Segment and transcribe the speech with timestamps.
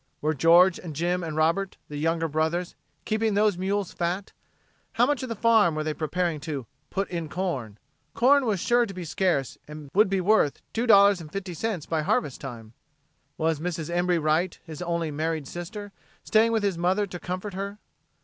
[0.19, 2.73] Were George and Jim and Robert, the younger brothers,
[3.05, 4.31] keeping those mules fat?
[4.93, 7.77] How much of the farm were they preparing to "put in corn"?
[8.15, 12.73] Corn was sure to be scarce and would be worth $2.50 by harvest time!
[13.37, 13.95] Was Mrs.
[13.95, 15.91] Embry Wright, his only married sister,
[16.23, 17.77] staying with his mother to comfort her?